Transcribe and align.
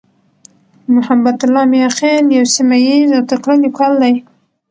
محبتالله 0.95 1.63
"میاخېل" 1.73 2.25
یو 2.37 2.45
سیمهییز 2.55 3.09
او 3.17 3.23
تکړه 3.29 3.55
لیکوال 3.63 3.93
دی. 4.03 4.15